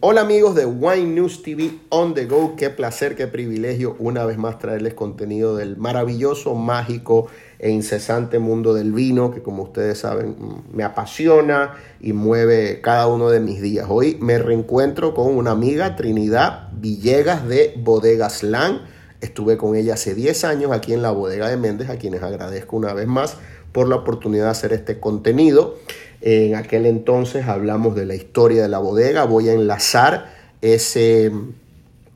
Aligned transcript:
Hola 0.00 0.20
amigos 0.20 0.54
de 0.54 0.64
Wine 0.64 1.06
News 1.06 1.42
TV 1.42 1.72
On 1.88 2.14
The 2.14 2.26
Go, 2.26 2.54
qué 2.56 2.70
placer, 2.70 3.16
qué 3.16 3.26
privilegio 3.26 3.96
una 3.98 4.24
vez 4.24 4.38
más 4.38 4.60
traerles 4.60 4.94
contenido 4.94 5.56
del 5.56 5.76
maravilloso, 5.76 6.54
mágico 6.54 7.26
e 7.58 7.70
incesante 7.70 8.38
mundo 8.38 8.74
del 8.74 8.92
vino 8.92 9.32
que 9.32 9.42
como 9.42 9.64
ustedes 9.64 9.98
saben 9.98 10.36
me 10.72 10.84
apasiona 10.84 11.74
y 12.00 12.12
mueve 12.12 12.80
cada 12.80 13.08
uno 13.08 13.28
de 13.28 13.40
mis 13.40 13.60
días. 13.60 13.86
Hoy 13.88 14.16
me 14.20 14.38
reencuentro 14.38 15.14
con 15.14 15.36
una 15.36 15.50
amiga, 15.50 15.96
Trinidad 15.96 16.68
Villegas 16.74 17.48
de 17.48 17.74
Bodegas 17.76 18.44
Lan. 18.44 18.82
Estuve 19.20 19.56
con 19.56 19.74
ella 19.74 19.94
hace 19.94 20.14
10 20.14 20.44
años 20.44 20.70
aquí 20.70 20.92
en 20.92 21.02
la 21.02 21.10
bodega 21.10 21.48
de 21.48 21.56
Méndez, 21.56 21.90
a 21.90 21.96
quienes 21.96 22.22
agradezco 22.22 22.76
una 22.76 22.94
vez 22.94 23.08
más 23.08 23.36
por 23.72 23.88
la 23.88 23.96
oportunidad 23.96 24.44
de 24.44 24.50
hacer 24.50 24.72
este 24.72 25.00
contenido. 25.00 25.76
En 26.20 26.54
aquel 26.56 26.86
entonces 26.86 27.46
hablamos 27.46 27.94
de 27.94 28.06
la 28.06 28.14
historia 28.14 28.62
de 28.62 28.68
la 28.68 28.78
bodega. 28.78 29.24
Voy 29.24 29.48
a 29.48 29.52
enlazar 29.52 30.26
ese 30.60 31.30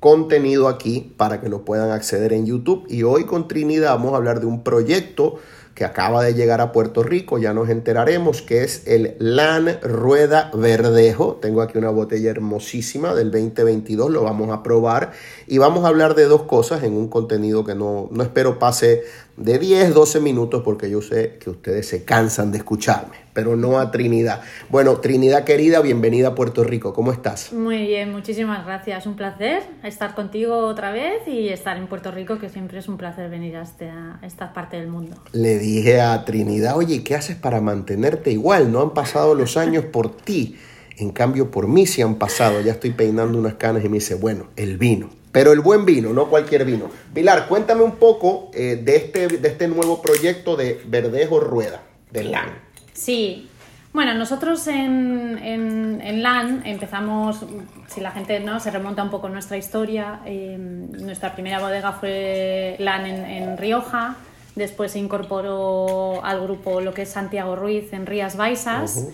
contenido 0.01 0.67
aquí 0.67 1.15
para 1.17 1.41
que 1.41 1.49
lo 1.49 1.65
puedan 1.65 1.91
acceder 1.91 2.33
en 2.33 2.45
YouTube. 2.45 2.85
Y 2.89 3.05
hoy 3.05 3.25
con 3.25 3.47
Trinidad 3.47 3.91
vamos 3.91 4.15
a 4.15 4.17
hablar 4.17 4.41
de 4.41 4.47
un 4.47 4.65
proyecto 4.65 5.39
que 5.75 5.85
acaba 5.85 6.23
de 6.23 6.35
llegar 6.35 6.61
a 6.61 6.73
Puerto 6.73 7.03
Rico, 7.03 7.39
ya 7.39 7.55
nos 7.55 7.71
enteraremos, 7.71 8.43
que 8.43 8.63
es 8.63 8.87
el 8.87 9.17
LAN 9.19 9.79
Rueda 9.83 10.51
Verdejo. 10.55 11.39
Tengo 11.41 11.63
aquí 11.63 11.79
una 11.79 11.91
botella 11.91 12.31
hermosísima 12.31 13.15
del 13.15 13.31
2022, 13.31 14.11
lo 14.11 14.23
vamos 14.23 14.51
a 14.51 14.63
probar 14.63 15.13
y 15.47 15.59
vamos 15.59 15.85
a 15.85 15.89
hablar 15.89 16.15
de 16.15 16.25
dos 16.25 16.43
cosas 16.43 16.83
en 16.83 16.93
un 16.93 17.09
contenido 17.09 17.65
que 17.65 17.75
no, 17.75 18.09
no 18.11 18.23
espero 18.23 18.59
pase 18.59 19.03
de 19.43 19.59
10, 19.59 19.93
12 19.93 20.21
minutos 20.21 20.63
porque 20.65 20.89
yo 20.89 21.03
sé 21.03 21.37
que 21.41 21.51
ustedes 21.51 21.89
se 21.89 22.05
cansan 22.05 22.53
de 22.53 22.59
escucharme, 22.59 23.17
pero 23.33 23.57
no 23.57 23.79
a 23.79 23.91
Trinidad. 23.91 24.41
Bueno, 24.69 24.99
Trinidad 24.99 25.45
querida, 25.45 25.81
bienvenida 25.81 26.29
a 26.29 26.35
Puerto 26.35 26.63
Rico, 26.63 26.95
¿cómo 26.95 27.11
estás? 27.11 27.53
Muy 27.53 27.79
bien, 27.87 28.13
muchísimas 28.13 28.65
gracias. 28.65 29.05
Un 29.07 29.17
placer 29.17 29.65
estar 29.83 30.15
contigo 30.15 30.59
otra 30.59 30.93
vez 30.93 31.27
y 31.27 31.49
estar 31.49 31.77
en 31.77 31.89
Puerto 31.89 32.13
Rico, 32.13 32.39
que 32.39 32.49
siempre 32.49 32.79
es 32.79 32.89
un 32.89 32.97
placer 32.97 33.29
venir 33.31 33.57
a, 33.57 33.63
este, 33.63 33.89
a 33.89 34.21
esta 34.23 34.53
parte 34.53 34.77
del 34.77 34.89
mundo. 34.89 35.17
Le 35.33 35.59
dije 35.59 36.01
a 36.01 36.25
Trinidad, 36.25 36.77
oye, 36.77 37.03
¿qué 37.03 37.17
haces 37.17 37.37
para 37.37 37.61
mantenerte 37.61 38.31
igual? 38.31 38.71
No 38.71 38.81
han 38.81 38.95
pasado 38.95 39.35
los 39.35 39.57
años 39.57 39.85
por 39.87 40.17
ti. 40.17 40.57
En 40.99 41.11
cambio, 41.11 41.51
por 41.51 41.67
mí 41.67 41.87
sí 41.87 42.01
han 42.01 42.15
pasado. 42.15 42.61
Ya 42.61 42.73
estoy 42.73 42.93
peinando 42.93 43.39
unas 43.39 43.55
canas 43.55 43.85
y 43.85 43.89
me 43.89 43.95
dice, 43.95 44.15
bueno, 44.15 44.49
el 44.57 44.79
vino 44.79 45.22
pero 45.33 45.53
el 45.53 45.61
buen 45.61 45.85
vino, 45.87 46.13
no 46.13 46.27
cualquier 46.29 46.65
vino. 46.65 46.91
Pilar, 47.13 47.49
cuéntame 47.49 47.83
un 47.83 47.97
poco 47.97 48.51
eh, 48.53 48.81
de, 48.83 48.97
este, 48.97 49.29
de 49.29 49.49
este 49.49 49.67
nuevo 49.67 50.03
proyecto 50.03 50.57
de 50.57 50.81
Verdejo 50.87 51.41
Rueda, 51.41 51.83
de 52.11 52.25
LAN. 52.25 52.51
Sí, 52.93 53.49
bueno, 53.95 54.15
nosotros 54.15 54.67
en, 54.69 55.39
en, 55.43 56.23
LAN 56.23 56.63
empezamos, 56.65 57.45
si 57.89 58.01
la 58.01 58.11
gente 58.11 58.41
no 58.41 58.59
se 58.59 58.71
remonta 58.71 59.03
un 59.03 59.11
poco 59.11 59.29
nuestra 59.29 59.59
historia, 59.59 60.21
eh, 60.25 60.57
nuestra 60.59 61.35
primera 61.35 61.61
bodega 61.61 61.93
fue 61.93 62.77
LAN 62.79 63.07
en, 63.07 63.59
Rioja, 63.59 64.17
después 64.55 64.93
se 64.93 64.99
incorporó 64.99 66.25
al 66.25 66.43
grupo 66.43 66.81
lo 66.81 66.95
que 66.95 67.03
es 67.03 67.11
Santiago 67.11 67.55
Ruiz 67.57 67.93
en 67.93 68.07
Rías 68.07 68.37
Baixas. 68.37 69.09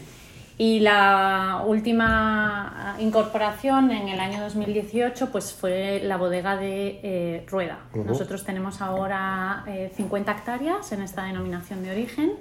Y 0.60 0.80
la 0.80 1.62
última 1.64 2.96
incorporación 2.98 3.92
en 3.92 4.08
el 4.08 4.18
año 4.18 4.40
2018 4.40 5.30
pues 5.30 5.52
fue 5.52 6.00
la 6.02 6.16
bodega 6.16 6.56
de 6.56 6.98
eh, 7.04 7.46
Rueda. 7.46 7.78
Nosotros 7.94 8.44
tenemos 8.44 8.82
ahora 8.82 9.64
50 9.94 10.32
eh, 10.32 10.34
hectáreas 10.34 10.90
en 10.90 11.02
esta 11.02 11.22
denominación 11.22 11.84
de 11.84 11.92
origen 11.92 12.32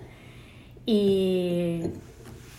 y, 0.83 1.83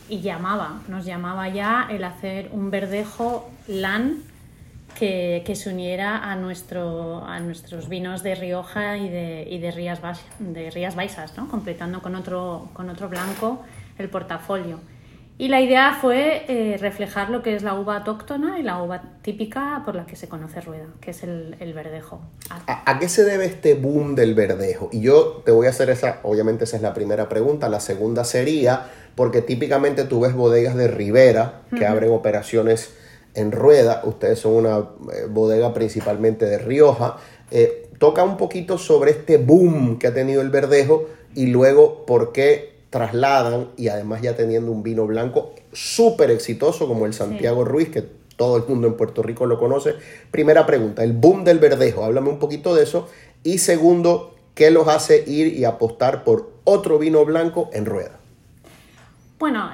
y, 0.09 0.21
llamaba, 0.21 0.83
nos 0.87 1.05
llamaba 1.05 1.49
ya 1.49 1.89
el 1.91 2.05
hacer 2.05 2.51
un 2.53 2.71
verdejo 2.71 3.51
LAN 3.67 4.23
que, 4.97 5.43
que, 5.45 5.57
se 5.57 5.71
uniera 5.71 6.31
a, 6.31 6.37
nuestro, 6.37 7.25
a 7.25 7.41
nuestros 7.41 7.89
vinos 7.89 8.23
de 8.23 8.37
Rioja 8.37 8.97
y 8.97 9.09
de, 9.09 9.49
y 9.51 9.59
de, 9.59 9.73
Rías, 9.73 10.01
de 10.39 10.71
Rías 10.71 10.95
Baixas, 10.95 11.37
¿no? 11.37 11.49
completando 11.49 12.01
con 12.01 12.15
otro, 12.15 12.69
con 12.75 12.91
otro 12.91 13.09
blanco 13.09 13.65
el 13.99 14.09
portafolio. 14.09 14.79
Y 15.41 15.47
la 15.47 15.61
idea 15.61 15.97
fue 16.01 16.43
eh, 16.49 16.79
reflejar 16.79 17.31
lo 17.31 17.43
que 17.43 17.55
es 17.55 17.63
la 17.63 17.75
uva 17.75 17.99
autóctona 17.99 18.59
y 18.59 18.65
la 18.65 18.83
uva 18.83 19.03
típica 19.23 19.83
por 19.85 19.95
la 19.95 20.05
que 20.05 20.17
se 20.17 20.29
conoce 20.29 20.61
Rueda, 20.61 20.87
que 21.01 21.13
es 21.13 21.23
el, 21.23 21.55
verdejo. 21.73 22.21
¿A, 22.67 22.99
qué 22.99 23.09
se 23.09 23.25
debe 23.25 23.45
este 23.45 23.75
boom 23.75 24.17
del 24.17 24.35
verdejo? 24.35 24.89
Y 24.91 25.01
yo 25.01 25.43
te 25.45 25.53
voy 25.53 25.69
a 25.69 25.71
hacer 25.71 25.91
esa, 25.91 26.19
obviamente 26.25 26.65
esa 26.65 26.77
es 26.77 26.83
la 26.83 26.93
primera 26.93 27.29
pregunta. 27.29 27.69
La 27.69 27.79
segunda 27.79 28.25
sería, 28.25 28.91
porque 29.15 29.41
típicamente 29.41 30.03
tú 30.03 30.19
ves 30.19 30.35
bodegas 30.35 30.75
de 30.75 30.89
Ribera 30.89 31.63
que 31.77 31.87
abren 31.87 32.11
operaciones 32.11 32.97
en 33.35 33.53
Rueda. 33.53 34.03
Ustedes 34.05 34.41
son 34.41 34.55
una 34.55 34.79
eh, 34.79 35.27
bodega 35.29 35.73
principalmente 35.73 36.47
de 36.47 36.59
Rioja. 36.59 37.17
Eh, 37.53 37.89
toca 38.01 38.25
un 38.25 38.37
poquito 38.37 38.77
sobre 38.77 39.13
este 39.13 39.37
boom 39.37 40.01
que 40.01 40.09
ha 40.09 40.15
tenido 40.15 40.43
el 40.43 40.51
verdejo 40.51 41.07
y 41.37 41.47
luego 41.47 42.07
por 42.07 42.33
qué 42.33 42.78
trasladan 42.91 43.69
y 43.77 43.89
además 43.89 44.23
ya 44.23 44.35
teniendo 44.35 44.73
un 44.73 44.83
vino 44.83 45.07
blanco 45.07 45.55
súper 45.73 46.31
exitoso 46.31 46.89
como 46.89 47.07
el 47.07 47.13
Santiago 47.13 47.65
Ruiz, 47.65 47.91
que 47.91 48.03
todo 48.37 48.57
el 48.57 48.65
mundo 48.69 48.87
en 48.87 48.97
Puerto 48.97 49.23
Rico 49.23 49.47
lo 49.47 49.59
conoce. 49.59 49.95
Primera 50.31 50.65
pregunta, 50.65 51.03
el 51.05 51.13
boom 51.13 51.45
del 51.45 51.59
verdejo, 51.59 52.05
háblame 52.05 52.31
un 52.31 52.39
poquito 52.39 52.75
de 52.75 52.85
eso. 52.85 53.09
Y 53.43 53.59
segundo, 53.59 54.35
¿qué 54.55 54.71
los 54.71 54.89
hace 54.89 55.25
ir 55.27 55.55
y 55.55 55.65
apostar 55.65 56.25
por 56.25 56.53
otro 56.65 56.99
vino 56.99 57.25
blanco 57.25 57.69
en 57.73 57.85
rueda? 57.85 58.19
Bueno, 59.39 59.71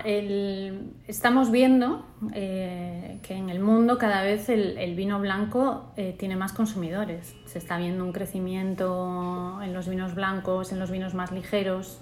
estamos 1.09 1.51
viendo 1.51 2.05
eh, 2.35 3.19
que 3.23 3.35
en 3.35 3.49
el 3.49 3.61
mundo 3.61 3.97
cada 3.97 4.23
vez 4.23 4.51
el, 4.51 4.95
vino 4.95 5.19
blanco 5.21 5.85
eh, 5.97 6.15
tiene 6.19 6.37
más 6.37 6.53
consumidores. 6.53 7.35
Se 7.47 7.59
está 7.59 7.79
viendo 7.79 8.05
un 8.05 8.13
crecimiento 8.13 9.59
en 9.63 9.73
los 9.73 9.89
vinos 9.89 10.15
blancos, 10.15 10.71
en 10.73 10.81
los 10.81 10.91
vinos 10.91 11.15
más 11.15 11.33
ligeros, 11.33 11.99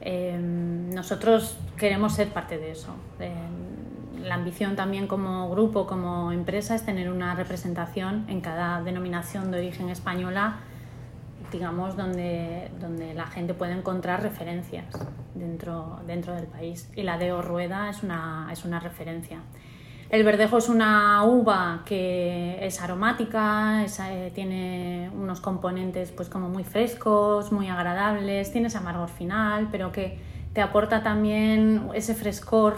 Em, 0.00 0.90
nosotros 0.90 1.56
queremos 1.76 2.14
ser 2.14 2.28
parte 2.28 2.58
de 2.58 2.70
eso. 2.72 2.94
Em, 3.18 4.22
la 4.22 4.34
ambición 4.34 4.76
también 4.76 5.06
como 5.06 5.48
grupo, 5.50 5.86
como 5.86 6.32
empresa, 6.32 6.74
es 6.74 6.84
tener 6.84 7.10
una 7.10 7.34
representación 7.34 8.24
en 8.28 8.40
cada 8.40 8.82
denominación 8.82 9.50
de 9.50 9.58
origen 9.58 9.88
española, 9.88 10.56
digamos, 11.52 11.96
donde, 11.96 12.70
donde 12.80 13.14
la 13.14 13.26
gente 13.26 13.54
puede 13.54 13.72
encontrar 13.72 14.22
referencias 14.22 14.86
dentro, 15.34 16.00
dentro 16.06 16.34
del 16.34 16.46
país. 16.46 16.90
Y 16.96 17.02
la 17.02 17.18
de 17.18 17.40
Rueda 17.40 17.88
es 17.88 18.02
una, 18.02 18.48
es 18.52 18.64
una 18.64 18.80
referencia. 18.80 19.40
El 20.08 20.22
verdejo 20.22 20.58
es 20.58 20.68
una 20.68 21.24
uva 21.24 21.82
que 21.84 22.64
es 22.64 22.80
aromática, 22.80 23.84
eh, 23.84 24.30
tiene 24.32 25.10
unos 25.12 25.40
componentes 25.40 26.12
pues 26.12 26.28
como 26.28 26.48
muy 26.48 26.62
frescos, 26.62 27.50
muy 27.50 27.68
agradables, 27.68 28.52
tiene 28.52 28.68
ese 28.68 28.78
amargor 28.78 29.08
final, 29.08 29.68
pero 29.72 29.90
que 29.90 30.20
te 30.52 30.62
aporta 30.62 31.02
también 31.02 31.88
ese 31.92 32.14
frescor 32.14 32.76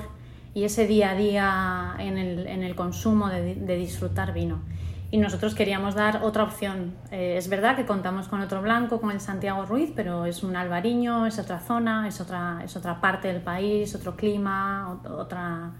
y 0.55 0.65
ese 0.65 0.87
día 0.87 1.11
a 1.11 1.15
día 1.15 1.95
en 1.99 2.17
el, 2.17 2.75
consumo 2.75 3.29
de, 3.29 3.77
disfrutar 3.77 4.33
vino. 4.33 4.61
Y 5.11 5.19
nosotros 5.19 5.55
queríamos 5.55 5.95
dar 5.95 6.23
otra 6.23 6.45
opción. 6.45 6.95
Eh, 7.11 7.37
es 7.37 7.49
verdad 7.49 7.77
que 7.77 7.85
contamos 7.85 8.29
con 8.29 8.41
otro 8.41 8.63
blanco, 8.63 9.01
con 9.01 9.11
el 9.11 9.21
Santiago 9.21 9.67
Ruiz, 9.67 9.93
pero 9.95 10.25
es 10.25 10.43
un 10.43 10.57
albariño, 10.57 11.27
es 11.27 11.39
otra 11.39 11.61
zona, 11.61 12.09
es 12.09 12.21
otra, 12.23 12.63
es 12.65 12.75
otra 12.75 13.01
parte 13.03 13.29
del 13.29 13.43
país, 13.43 13.95
otro 13.95 14.17
clima, 14.17 14.99
otra 15.05 15.73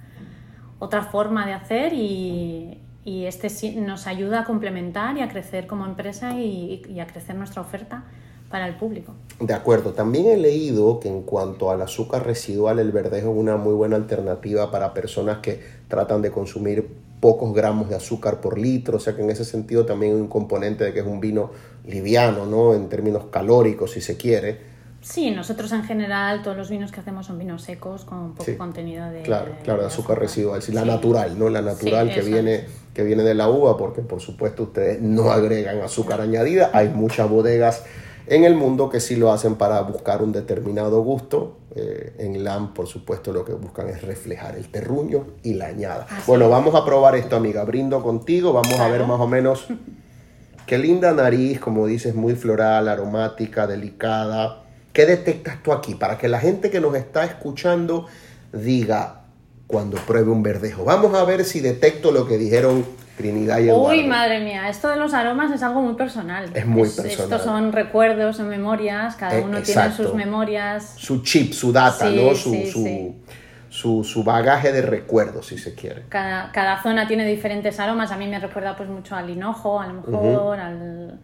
otra 0.79 1.03
forma 1.03 1.47
de 1.47 1.53
hacer 1.53 1.93
y, 1.93 2.81
este 3.05 3.49
nos 3.81 4.07
ayuda 4.07 4.41
a 4.41 4.45
complementar 4.45 5.17
y 5.17 5.23
a 5.23 5.31
crecer 5.31 5.67
como 5.67 5.87
empresa 5.87 6.39
y, 6.39 7.01
a 7.01 7.07
crecer 7.07 7.37
nuestra 7.37 7.63
oferta 7.63 8.05
para 8.51 8.67
el 8.69 8.75
público. 8.75 9.15
De 9.41 9.55
acuerdo, 9.55 9.93
también 9.93 10.27
he 10.27 10.37
leído 10.37 11.01
que 11.01 11.09
en 11.09 11.23
cuanto 11.23 11.71
al 11.71 11.81
azúcar 11.81 12.27
residual, 12.27 12.79
el 12.79 12.93
verdejo 12.93 13.31
es 13.31 13.37
una 13.37 13.57
muy 13.57 13.73
buena 13.73 13.97
alternativa 13.97 14.71
para 14.71 14.93
personas 14.93 15.39
que 15.39 15.61
tratan 15.89 16.21
de 16.21 16.31
consumir 16.31 16.87
pocos 17.21 17.55
gramos 17.55 17.89
de 17.89 17.97
azúcar 17.97 18.41
por 18.41 18.59
litro, 18.59 18.99
o 18.99 19.01
sea 19.01 19.17
que 19.17 19.23
en 19.23 19.31
ese 19.31 19.45
sentido 19.45 19.87
también 19.87 20.15
hay 20.15 20.21
un 20.21 20.29
componente 20.29 20.85
de 20.85 20.93
que 20.93 21.01
es 21.01 21.07
un 21.07 21.21
vino 21.21 21.51
liviano, 21.87 22.47
¿no? 22.47 22.75
En 22.75 22.89
términos 22.89 23.25
calóricos, 23.31 23.93
si 23.93 24.01
se 24.01 24.17
quiere, 24.17 24.68
Sí, 25.01 25.31
nosotros 25.31 25.71
en 25.73 25.85
general 25.85 26.43
todos 26.43 26.57
los 26.57 26.71
vinos 26.71 26.91
que 26.91 27.01
hacemos 27.01 27.27
son 27.27 27.39
vinos 27.39 27.63
secos 27.63 28.05
con 28.05 28.35
poco 28.35 28.57
contenido 28.59 29.09
de, 29.11 29.23
claro, 29.23 29.53
claro, 29.63 29.87
azúcar, 29.87 30.19
residual, 30.19 30.61
la 30.73 30.85
natural, 30.85 31.39
¿no? 31.39 31.49
La 31.49 31.63
natural 31.63 32.13
que 32.13 32.21
viene 32.23 32.67
que 32.93 33.05
viene 33.05 33.23
de 33.23 33.35
la 33.35 33.49
uva, 33.49 33.77
porque 33.77 34.03
por 34.03 34.21
supuesto 34.21 34.65
ustedes 34.65 35.01
no 35.01 35.31
agregan 35.31 35.81
azúcar 35.83 36.21
añadida. 36.21 36.71
Hay 36.73 36.89
muchas 36.89 37.31
bodegas 37.31 37.85
en 38.27 38.43
el 38.43 38.57
mundo 38.57 38.91
que 38.91 38.99
sí 38.99 39.15
lo 39.15 39.31
hacen 39.31 39.55
para 39.55 39.81
buscar 39.83 40.21
un 40.21 40.33
determinado 40.33 41.01
gusto. 41.03 41.59
Eh, 41.77 42.15
en 42.19 42.43
LAM, 42.43 42.75
por 42.75 42.89
supuesto, 42.89 43.33
lo 43.33 43.45
que 43.45 43.53
buscan 43.53 43.89
es 43.89 44.03
reflejar 44.03 44.57
el 44.57 44.69
terruño 44.69 45.27
y 45.45 45.55
la 45.55 45.67
añada. 45.67 46.09
bueno, 46.27 46.51
vamos 46.51 46.75
a 46.75 46.85
probar 46.85 47.15
esto, 47.15 47.37
amiga. 47.37 47.63
Brindo 47.63 48.03
contigo, 48.03 48.53
vamos 48.53 48.81
a 48.81 48.89
ver 48.89 49.07
más 49.07 49.21
o 49.21 49.29
menos 49.29 49.69
qué 50.67 50.77
linda 50.77 51.13
nariz, 51.13 51.61
como 51.61 51.87
dices, 51.87 52.17
muy 52.17 52.35
floral, 52.35 52.89
aromática, 52.89 53.69
delicada 53.69 54.65
¿Qué 54.99 55.07
detectas 55.07 55.63
tú 55.63 55.73
aquí? 55.73 55.95
Para 55.95 56.19
que 56.19 56.27
la 56.27 56.41
gente 56.41 56.73
que 56.73 56.81
nos 56.81 56.97
está 56.97 57.25
escuchando 57.25 58.09
diga, 58.53 59.21
cuando 59.69 59.97
pruebe 59.99 60.33
un 60.33 60.43
verdejo. 60.43 60.83
Vamos 60.83 61.15
a 61.15 61.23
ver 61.23 61.45
si 61.45 61.61
detecto 61.61 62.11
lo 62.11 62.27
que 62.27 62.37
dijeron 62.37 62.85
Trinidad 63.17 63.61
y 63.61 63.69
Eduardo. 63.69 63.91
Uy, 63.91 64.09
madre 64.09 64.41
mía, 64.41 64.69
esto 64.69 64.89
de 64.89 64.97
los 64.97 65.15
aromas 65.15 65.53
es 65.53 65.63
algo 65.63 65.83
muy 65.83 65.95
personal. 65.95 66.51
Es 66.53 66.67
muy 66.67 66.89
personal. 66.89 67.11
Estos 67.13 67.43
son 67.43 67.71
recuerdos, 67.71 68.39
son 68.39 68.49
memorias, 68.49 69.15
cada 69.15 69.39
Eh, 69.39 69.45
uno 69.45 69.63
tiene 69.63 69.93
sus 69.93 70.15
memorias. 70.15 70.95
Su 70.97 71.23
chip, 71.23 71.53
su 71.53 71.71
data, 71.71 72.11
Sí, 72.11 72.17
¿no? 72.17 72.35
Su, 72.35 72.51
sí, 72.51 72.67
su, 72.67 72.83
sí. 72.83 73.17
Su, 73.69 74.03
su 74.03 74.25
bagaje 74.25 74.73
de 74.73 74.83
recuerdos, 74.83 75.47
si 75.47 75.59
se 75.59 75.77
quiere. 75.77 76.07
Cada, 76.09 76.51
cada 76.51 76.83
zona 76.83 77.07
tiene 77.07 77.25
diferentes 77.25 77.79
aromas. 77.79 78.11
A 78.11 78.17
mí 78.17 78.27
me 78.27 78.41
recuerda 78.41 78.77
pues 78.77 78.89
mucho 78.89 79.15
al 79.15 79.31
hinojo, 79.31 79.81
a 79.81 79.87
lo 79.87 79.95
mejor, 79.95 80.59
al, 80.59 81.21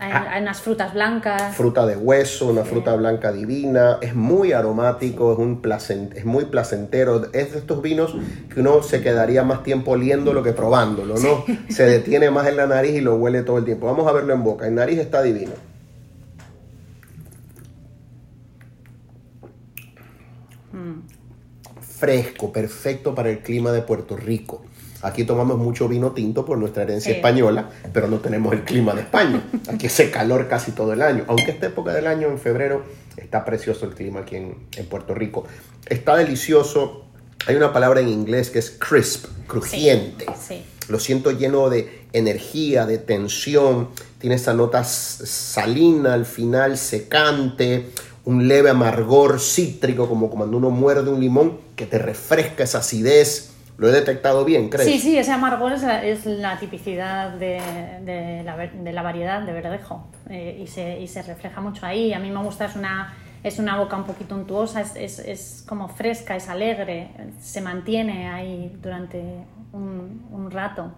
a, 0.00 0.36
a 0.36 0.40
unas 0.40 0.60
frutas 0.60 0.94
blancas. 0.94 1.54
Fruta 1.56 1.86
de 1.86 1.96
hueso, 1.96 2.46
una 2.46 2.64
fruta 2.64 2.94
blanca 2.94 3.32
divina, 3.32 3.98
es 4.00 4.14
muy 4.14 4.52
aromático, 4.52 5.32
es, 5.32 5.38
un 5.38 5.60
placen- 5.60 6.12
es 6.14 6.24
muy 6.24 6.44
placentero. 6.46 7.24
Es 7.32 7.52
de 7.52 7.58
estos 7.58 7.82
vinos 7.82 8.14
que 8.52 8.60
uno 8.60 8.82
se 8.82 9.02
quedaría 9.02 9.42
más 9.42 9.62
tiempo 9.62 9.92
oliéndolo 9.92 10.42
que 10.42 10.52
probándolo, 10.52 11.16
¿no? 11.18 11.44
Se 11.68 11.84
detiene 11.84 12.30
más 12.30 12.46
en 12.46 12.56
la 12.56 12.66
nariz 12.66 12.92
y 12.94 13.00
lo 13.00 13.16
huele 13.16 13.42
todo 13.42 13.58
el 13.58 13.64
tiempo. 13.64 13.86
Vamos 13.86 14.06
a 14.06 14.12
verlo 14.12 14.32
en 14.34 14.42
boca. 14.44 14.66
En 14.66 14.74
nariz 14.76 14.98
está 14.98 15.22
divino. 15.22 15.52
Fresco, 21.80 22.52
perfecto 22.52 23.14
para 23.14 23.30
el 23.30 23.40
clima 23.40 23.72
de 23.72 23.82
Puerto 23.82 24.16
Rico. 24.16 24.62
Aquí 25.02 25.24
tomamos 25.24 25.58
mucho 25.58 25.88
vino 25.88 26.10
tinto 26.12 26.44
por 26.44 26.58
nuestra 26.58 26.82
herencia 26.82 27.12
Sí. 27.12 27.16
española, 27.18 27.70
pero 27.92 28.08
no 28.08 28.18
tenemos 28.18 28.52
el 28.52 28.64
clima 28.64 28.94
de 28.94 29.02
España. 29.02 29.42
Aquí 29.72 29.86
hace 29.86 30.10
calor 30.10 30.48
casi 30.48 30.72
todo 30.72 30.92
el 30.92 31.02
año. 31.02 31.24
Aunque 31.28 31.52
esta 31.52 31.66
época 31.66 31.92
del 31.92 32.06
año, 32.06 32.28
en 32.28 32.38
febrero, 32.38 32.82
está 33.16 33.44
precioso 33.44 33.86
el 33.86 33.94
clima 33.94 34.20
aquí 34.20 34.36
en, 34.36 34.56
en 34.76 34.86
Puerto 34.86 35.14
Rico. 35.14 35.44
Está 35.86 36.16
delicioso. 36.16 37.04
Hay 37.46 37.54
una 37.54 37.72
palabra 37.72 38.00
en 38.00 38.08
inglés 38.08 38.50
que 38.50 38.58
es 38.58 38.70
crisp, 38.70 39.26
crujiente. 39.46 40.26
Sí. 40.40 40.64
Lo 40.88 40.98
siento 40.98 41.30
lleno 41.30 41.68
de 41.70 42.06
energía, 42.12 42.84
de 42.84 42.98
tensión. 42.98 43.90
Tiene 44.18 44.34
esa 44.34 44.52
nota 44.54 44.82
salina 44.82 46.14
al 46.14 46.26
final, 46.26 46.76
secante, 46.76 47.90
un 48.24 48.48
leve 48.48 48.70
amargor 48.70 49.38
cítrico, 49.40 50.08
como 50.08 50.28
cuando 50.30 50.56
uno 50.56 50.70
muerde 50.70 51.10
un 51.10 51.20
limón, 51.20 51.58
que 51.76 51.86
te 51.86 51.98
refresca 51.98 52.64
esa 52.64 52.78
acidez. 52.78 53.50
Lo 53.78 53.88
he 53.88 53.92
detectado 53.92 54.44
bien, 54.44 54.68
¿crees? 54.70 54.88
Sí, 54.90 54.98
sí, 54.98 55.16
ese 55.16 55.30
amargor 55.30 55.72
es 55.72 55.82
la, 55.84 56.04
es 56.04 56.26
la 56.26 56.58
tipicidad 56.58 57.30
de, 57.30 57.60
de 58.04 58.42
la, 58.44 58.56
ver- 58.56 58.72
de 58.72 58.92
la 58.92 59.02
variedad 59.02 59.40
de 59.42 59.52
verdejo 59.52 60.08
eh, 60.28 60.58
y, 60.60 60.66
se, 60.66 61.00
y 61.00 61.06
se 61.06 61.22
refleja 61.22 61.60
mucho 61.60 61.86
ahí. 61.86 62.12
A 62.12 62.18
mí 62.18 62.28
me 62.28 62.42
gusta, 62.42 62.64
es 62.64 62.74
una, 62.74 63.14
es 63.44 63.60
una 63.60 63.78
boca 63.78 63.96
un 63.96 64.02
poquito 64.02 64.34
untuosa, 64.34 64.80
es, 64.80 64.96
es, 64.96 65.18
es 65.20 65.64
como 65.68 65.88
fresca, 65.88 66.34
es 66.34 66.48
alegre, 66.48 67.10
se 67.40 67.60
mantiene 67.60 68.28
ahí 68.28 68.76
durante 68.82 69.22
un, 69.72 70.26
un 70.32 70.50
rato. 70.50 70.90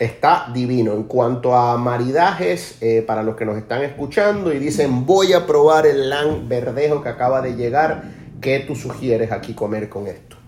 Está 0.00 0.50
divino. 0.52 0.94
En 0.94 1.04
cuanto 1.04 1.54
a 1.54 1.76
maridajes, 1.76 2.76
eh, 2.80 3.02
para 3.06 3.22
los 3.22 3.36
que 3.36 3.44
nos 3.44 3.56
están 3.56 3.82
escuchando 3.82 4.52
y 4.52 4.58
dicen, 4.58 5.06
voy 5.06 5.32
a 5.32 5.46
probar 5.46 5.86
el 5.86 6.10
lan 6.10 6.48
verdejo 6.48 7.02
que 7.04 7.08
acaba 7.08 7.40
de 7.40 7.54
llegar, 7.54 8.02
¿qué 8.40 8.60
tú 8.60 8.74
sugieres 8.74 9.30
aquí 9.30 9.54
comer 9.54 9.88
con 9.88 10.08
esto? 10.08 10.38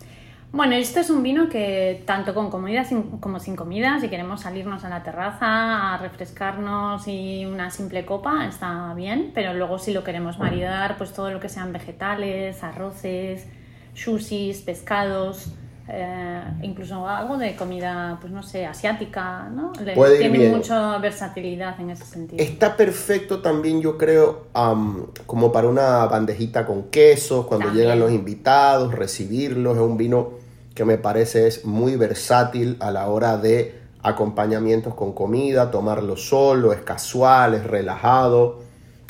Bueno, 0.52 0.74
este 0.74 1.00
es 1.00 1.08
un 1.08 1.22
vino 1.22 1.48
que 1.48 2.02
tanto 2.06 2.34
con 2.34 2.50
comida 2.50 2.84
sin- 2.84 3.18
como 3.20 3.40
sin 3.40 3.56
comida, 3.56 3.98
si 4.00 4.08
queremos 4.08 4.42
salirnos 4.42 4.84
a 4.84 4.90
la 4.90 5.02
terraza 5.02 5.94
a 5.94 5.96
refrescarnos 5.98 7.08
y 7.08 7.46
una 7.46 7.70
simple 7.70 8.04
copa, 8.04 8.46
está 8.46 8.92
bien, 8.94 9.30
pero 9.34 9.54
luego 9.54 9.78
si 9.78 9.94
lo 9.94 10.04
queremos 10.04 10.38
maridar, 10.38 10.98
pues 10.98 11.14
todo 11.14 11.30
lo 11.30 11.40
que 11.40 11.48
sean 11.48 11.72
vegetales, 11.72 12.62
arroces, 12.62 13.46
sushis, 13.94 14.60
pescados, 14.60 15.54
eh, 15.88 16.42
incluso 16.60 17.08
algo 17.08 17.38
de 17.38 17.56
comida, 17.56 18.18
pues 18.20 18.30
no 18.30 18.42
sé, 18.42 18.66
asiática, 18.66 19.48
¿no? 19.50 19.72
Le- 19.82 19.94
Puede 19.94 20.14
ir 20.16 20.20
tiene 20.20 20.38
bien. 20.38 20.52
mucha 20.54 20.98
versatilidad 20.98 21.80
en 21.80 21.90
ese 21.90 22.04
sentido. 22.04 22.42
Está 22.44 22.76
perfecto 22.76 23.40
también, 23.40 23.80
yo 23.80 23.96
creo, 23.96 24.48
am, 24.52 25.06
como 25.24 25.50
para 25.50 25.66
una 25.68 26.04
bandejita 26.06 26.66
con 26.66 26.84
quesos, 26.90 27.46
cuando 27.46 27.68
También. 27.68 27.86
llegan 27.86 28.00
los 28.00 28.12
invitados, 28.12 28.94
recibirlos. 28.94 29.76
Es 29.76 29.82
un 29.82 29.96
vino 29.96 30.41
que 30.74 30.84
me 30.84 30.98
parece 30.98 31.46
es 31.46 31.64
muy 31.64 31.96
versátil 31.96 32.76
a 32.80 32.90
la 32.90 33.08
hora 33.08 33.36
de 33.36 33.80
acompañamientos 34.02 34.94
con 34.94 35.12
comida, 35.12 35.70
tomarlo 35.70 36.16
solo, 36.16 36.72
es 36.72 36.80
casual, 36.80 37.54
es 37.54 37.64
relajado. 37.64 38.60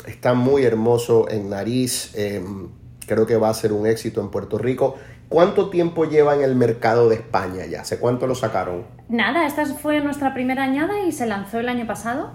Está 0.05 0.33
muy 0.33 0.63
hermoso 0.63 1.29
en 1.29 1.49
nariz. 1.49 2.11
em, 2.15 2.69
creo 3.07 3.25
que 3.25 3.37
va 3.37 3.49
a 3.49 3.53
ser 3.53 3.73
un 3.73 3.87
éxito 3.87 4.21
en 4.21 4.29
Puerto 4.29 4.57
Rico. 4.57 4.95
¿Cuánto 5.29 5.69
tiempo 5.69 6.05
lleva 6.05 6.35
en 6.35 6.41
el 6.43 6.55
mercado 6.55 7.09
de 7.09 7.15
España 7.15 7.65
ya? 7.65 7.81
¿Hace 7.81 7.97
cuánto 7.97 8.27
lo 8.27 8.35
sacaron? 8.35 8.83
Nada, 9.09 9.47
esta 9.47 9.65
fue 9.65 9.99
nuestra 10.01 10.33
primera 10.33 10.63
añada 10.63 11.01
y 11.01 11.11
se 11.11 11.25
lanzó 11.25 11.59
el 11.59 11.69
año 11.69 11.87
pasado, 11.87 12.31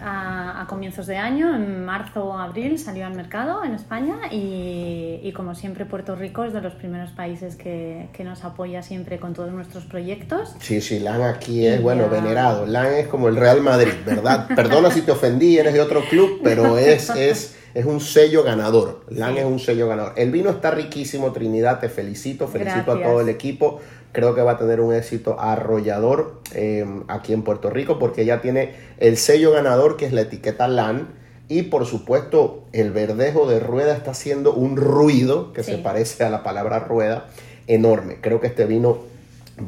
a, 0.00 0.62
a 0.62 0.66
comienzos 0.66 1.06
de 1.06 1.16
año, 1.16 1.54
en 1.54 1.84
marzo 1.84 2.24
o 2.26 2.38
abril 2.38 2.78
salió 2.78 3.06
al 3.06 3.14
mercado 3.14 3.64
en 3.64 3.74
España 3.74 4.16
y, 4.30 5.20
y 5.22 5.32
como 5.32 5.54
siempre 5.54 5.84
Puerto 5.84 6.14
Rico 6.16 6.44
es 6.44 6.52
de 6.52 6.60
los 6.60 6.74
primeros 6.74 7.10
países 7.10 7.56
que, 7.56 8.08
que 8.12 8.24
nos 8.24 8.44
apoya 8.44 8.82
siempre 8.82 9.18
con 9.18 9.34
todos 9.34 9.52
nuestros 9.52 9.84
proyectos. 9.84 10.54
Sí, 10.60 10.80
sí, 10.80 11.00
LAN 11.00 11.22
aquí 11.22 11.66
es, 11.66 11.80
Y 11.80 11.82
bueno, 11.82 12.04
ya. 12.04 12.08
venerado. 12.20 12.66
LAN 12.66 12.92
es 12.94 13.08
como 13.08 13.28
el 13.28 13.36
Real 13.36 13.60
Madrid, 13.62 13.92
¿verdad? 14.04 14.48
Perdona 14.56 14.90
si 14.90 15.02
te 15.02 15.12
ofendí, 15.12 15.58
eres 15.58 15.74
de 15.74 15.80
otro 15.80 16.02
club, 16.08 16.40
pero 16.42 16.78
es, 16.78 17.10
es, 17.10 17.56
es 17.74 17.84
un 17.84 18.00
sello 18.00 18.42
ganador. 18.42 19.04
LAN 19.10 19.36
es 19.36 19.44
un 19.44 19.58
sello 19.58 19.88
ganador. 19.88 20.12
El 20.16 20.30
vino 20.30 20.50
está 20.50 20.70
riquísimo, 20.70 21.32
Trinidad, 21.32 21.80
te 21.80 21.88
felicito, 21.88 22.48
felicito 22.48 22.92
a 22.92 22.94
Gracias. 22.94 23.08
todo 23.10 23.20
el 23.20 23.28
equipo. 23.28 23.80
Creo 24.16 24.34
que 24.34 24.40
va 24.40 24.52
a 24.52 24.56
tener 24.56 24.80
un 24.80 24.94
éxito 24.94 25.38
arrollador 25.38 26.40
eh, 26.54 26.86
aquí 27.06 27.34
en 27.34 27.42
Puerto 27.42 27.68
Rico 27.68 27.98
porque 27.98 28.24
ya 28.24 28.40
tiene 28.40 28.72
el 28.96 29.18
sello 29.18 29.52
ganador 29.52 29.98
que 29.98 30.06
es 30.06 30.14
la 30.14 30.22
etiqueta 30.22 30.68
LAN. 30.68 31.08
Y 31.48 31.64
por 31.64 31.84
supuesto, 31.84 32.64
el 32.72 32.92
verdejo 32.92 33.46
de 33.46 33.60
rueda 33.60 33.94
está 33.94 34.12
haciendo 34.12 34.54
un 34.54 34.78
ruido 34.78 35.52
que 35.52 35.62
se 35.62 35.76
parece 35.76 36.24
a 36.24 36.30
la 36.30 36.42
palabra 36.42 36.78
rueda 36.78 37.26
enorme. 37.66 38.16
Creo 38.22 38.40
que 38.40 38.46
este 38.46 38.64
vino 38.64 39.00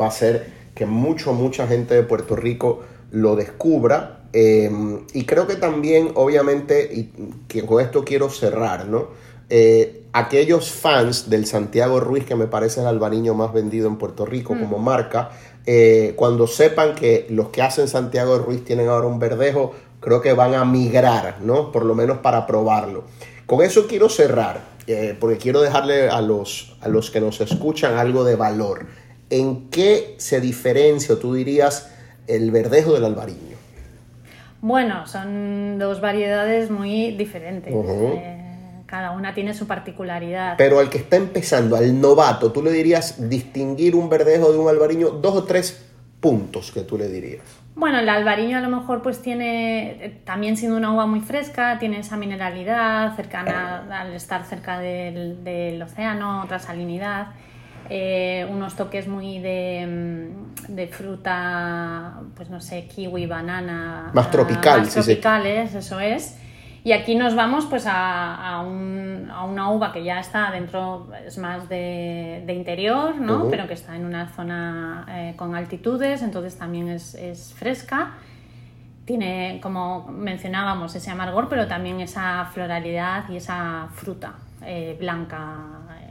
va 0.01 0.07
a 0.07 0.09
hacer 0.09 0.47
que 0.75 0.87
mucho, 0.87 1.35
mucha 1.35 1.67
gente 1.67 1.95
de 1.95 2.03
Puerto 2.03 2.35
Rico 2.35 2.81
lo 3.11 3.37
descubra. 3.37 4.23
eh, 4.33 4.71
y 5.13 5.27
creo 5.27 5.47
que 5.47 5.57
también, 5.57 6.13
obviamente, 6.15 6.89
y 6.91 7.13
que 7.49 7.67
con 7.67 7.83
esto 7.83 8.03
quiero 8.03 8.31
cerrar, 8.31 8.87
¿no? 8.87 9.09
Eh, 9.51 10.03
aquellos 10.13 10.71
fans 10.71 11.31
del 11.31 11.47
Santiago 11.47 12.01
Ruiz, 12.01 12.25
que 12.25 12.35
me 12.35 12.47
parece 12.47 12.81
el 12.81 12.87
albariño 12.87 13.35
más 13.35 13.53
vendido 13.53 13.89
en 13.89 13.97
Puerto 13.97 14.27
Rico 14.27 14.57
como 14.59 14.79
marca, 14.79 15.31
eh, 15.67 16.15
cuando 16.17 16.47
sepan 16.47 16.95
que 16.95 17.27
los 17.31 17.49
que 17.49 17.63
hacen 17.63 17.89
Santiago 17.89 18.39
Ruiz 18.39 18.65
tienen 18.65 18.89
ahora 18.89 19.07
un 19.07 19.19
verdejo, 19.19 19.75
creo 20.01 20.21
que 20.21 20.33
van 20.33 20.55
a 20.55 20.65
migrar, 20.65 21.37
¿no? 21.41 21.73
Por 21.73 21.85
lo 21.85 21.95
menos 21.95 22.19
para 22.19 22.47
probarlo. 22.47 23.05
Con 23.47 23.63
eso 23.63 23.87
quiero 23.87 24.09
cerrar, 24.09 24.61
eh, 24.87 25.17
porque 25.19 25.39
quiero 25.39 25.61
dejarle 25.61 26.09
a 26.09 26.21
los, 26.21 26.77
a 26.81 26.89
los 26.89 27.11
que 27.11 27.21
nos 27.21 27.41
escuchan 27.41 27.97
algo 27.97 28.25
de 28.25 28.37
valor. 28.37 28.87
¿En 29.31 29.69
qué 29.71 30.15
se 30.19 30.41
diferencia, 30.41 31.15
o 31.15 31.19
tú 31.19 31.35
dirías, 31.35 31.91
el 32.27 32.51
verdejo 32.51 32.95
del 32.95 33.05
albariño? 33.05 33.57
Bueno, 34.61 35.07
son 35.07 35.79
dos 35.79 36.01
variedades 36.01 36.71
muy 36.71 37.13
diferentes. 37.13 37.73
Cada 38.89 39.11
una 39.11 39.35
tiene 39.35 39.53
su 39.53 39.67
particularidad. 39.67 40.57
Pero 40.57 40.81
al 40.81 40.89
que 40.89 40.97
está 40.97 41.17
empezando, 41.17 41.77
al 41.77 42.01
novato, 42.01 42.51
tú 42.51 42.63
le 42.63 42.73
dirías 42.73 43.29
distinguir 43.29 43.95
un 43.95 44.09
verdejo 44.09 44.51
de 44.51 44.59
un 44.59 44.67
albariño, 44.67 45.11
dos 45.11 45.35
o 45.37 45.45
tres 45.45 45.85
puntos 46.21 46.73
que 46.73 46.81
tú 46.81 46.97
le 46.97 47.07
dirías. 47.09 47.45
Bueno, 47.77 47.99
el 47.99 48.09
albariño 48.09 48.57
a 48.57 48.61
lo 48.63 48.71
mejor 48.71 49.03
pues 49.03 49.21
tiene, 49.21 50.23
también 50.25 50.57
siendo 50.57 50.79
una 50.79 50.91
uva 50.93 51.07
muy 51.07 51.21
fresca, 51.21 51.79
tiene 51.79 52.01
esa 52.01 52.17
mineralidad 52.17 53.15
cercana 53.15 53.87
al 54.01 54.15
estar 54.15 54.45
cerca 54.45 54.81
del, 54.81 55.45
del 55.45 55.81
océano, 55.83 56.43
otra 56.43 56.59
salinidad, 56.59 57.29
eh, 57.91 58.47
unos 58.51 58.75
toques 58.75 59.07
muy 59.07 59.39
de, 59.39 59.87
mm, 59.87 60.75
de 60.75 60.87
fruta, 60.89 62.21
pues 62.35 62.49
no 62.49 62.61
sé, 62.61 62.87
kiwi, 62.87 63.27
banana. 63.27 64.11
Más 64.15 64.27
ah, 64.27 64.31
tropical, 64.31 64.81
Más 64.81 64.93
sí, 64.93 65.01
sí. 65.01 65.07
tropicales, 65.13 65.75
eso 65.75 66.01
es. 66.01 66.37
Y 66.89 66.93
aquí 66.93 67.17
nos 67.17 67.35
vamos 67.35 67.67
pues 67.67 67.87
a, 67.87 68.35
a 68.35 68.63
un- 68.63 69.29
a 69.31 69.45
una 69.45 69.71
uva 69.71 69.93
que 69.93 70.03
ya 70.03 70.21
está 70.21 70.51
dentro, 70.51 71.09
es 71.27 71.37
más 71.37 71.69
de, 71.69 72.43
de 72.47 72.55
interior, 72.55 73.15
¿no? 73.17 73.51
Pero 73.51 73.67
que 73.69 73.75
está 73.75 73.95
en 73.95 74.07
una 74.07 74.29
zona 74.29 75.05
eh, 75.11 75.35
con 75.37 75.55
altitudes, 75.55 76.23
entonces 76.23 76.57
también 76.57 76.89
es, 76.89 77.15
es 77.15 77.53
fresca. 77.53 78.13
Tiene, 79.05 79.61
como 79.63 80.07
mencionábamos, 80.09 80.95
ese 80.95 81.11
amargor, 81.11 81.51
pero 81.51 81.67
también 81.67 82.01
esa 82.01 82.47
floralidad 82.55 83.29
y 83.29 83.37
esa 83.37 83.89
fruta 83.93 84.33
eh, 84.65 84.97
blanca 84.99 85.57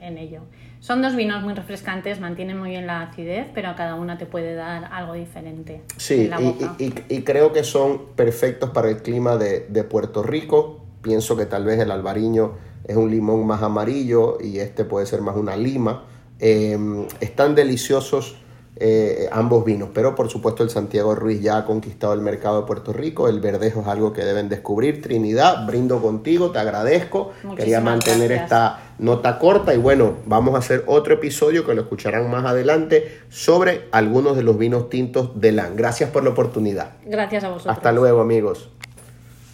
en 0.03 0.19
ello. 0.19 0.41
Son 0.79 1.01
dos 1.01 1.15
vinos 1.15 1.43
muy 1.43 1.53
refrescantes, 1.53 2.19
mantienen 2.19 2.57
muy 2.57 2.69
bien 2.69 2.87
la 2.87 3.01
acidez, 3.01 3.47
pero 3.53 3.69
a 3.69 3.75
cada 3.75 3.95
una 3.95 4.17
te 4.17 4.25
puede 4.25 4.53
dar 4.55 4.85
algo 4.93 5.13
diferente 5.13 5.81
Sí, 5.97 6.25
en 6.25 6.29
la 6.29 6.41
y, 6.41 6.45
boca. 6.45 6.75
y- 6.77 6.83
y- 6.85 6.93
y 7.09 7.21
creo 7.23 7.51
que 7.51 7.63
son 7.63 8.07
perfectos 8.15 8.69
para 8.69 8.89
el 8.89 9.01
clima 9.01 9.37
de, 9.37 9.65
de 9.69 9.83
Puerto 9.83 10.23
Rico. 10.23 10.81
Pienso 11.01 11.35
que 11.35 11.45
tal 11.45 11.65
vez 11.65 11.79
el 11.79 11.91
albariño 11.91 12.53
es 12.85 12.95
un 12.95 13.09
limón 13.11 13.45
más 13.47 13.61
amarillo 13.63 14.37
y 14.41 14.59
este 14.59 14.85
puede 14.85 15.05
ser 15.05 15.21
más 15.21 15.35
una 15.35 15.55
lima. 15.57 16.05
Em, 16.39 17.05
están 17.19 17.55
deliciosos 17.55 18.37
eh, 18.79 19.27
ambos 19.31 19.65
vinos, 19.65 19.89
pero 19.93 20.13
por 20.13 20.29
supuesto 20.29 20.63
el 20.63 20.69
Santiago 20.69 21.15
Ruiz 21.15 21.41
ya 21.41 21.57
ha 21.57 21.65
conquistado 21.65 22.13
el 22.13 22.21
mercado 22.21 22.61
de 22.61 22.67
Puerto 22.67 22.93
Rico, 22.93 23.27
el 23.27 23.39
verdejo 23.39 23.81
es 23.81 23.87
algo 23.87 24.13
que 24.13 24.23
deben 24.23 24.49
descubrir. 24.49 25.01
Trinidad, 25.01 25.65
brindo 25.65 26.01
contigo, 26.01 26.51
te 26.51 26.59
agradezco. 26.59 27.31
Quería 27.55 27.81
mantener 27.81 28.31
esta 28.31 28.79
nota 28.99 29.39
corta 29.39 29.73
y 29.73 29.77
bueno, 29.77 30.17
vamos 30.25 30.55
a 30.55 30.59
hacer 30.59 30.83
otro 30.87 31.15
episodio 31.15 31.65
que 31.65 31.73
lo 31.73 31.81
escucharán 31.81 32.29
más 32.29 32.45
adelante 32.45 33.21
sobre 33.29 33.87
algunos 33.91 34.35
de 34.35 34.43
los 34.43 34.57
vinos 34.57 34.89
tintos 34.89 35.39
de 35.39 35.51
LAN. 35.51 35.75
Gracias 35.75 36.09
por 36.11 36.23
la 36.23 36.29
oportunidad. 36.31 36.93
Gracias 37.05 37.43
a 37.43 37.49
vosotros. 37.49 37.75
Hasta 37.75 37.91
luego 37.91 38.21
amigos. 38.21 38.69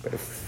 Perfecto. 0.03 0.42